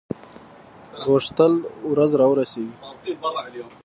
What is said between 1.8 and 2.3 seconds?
ورځ را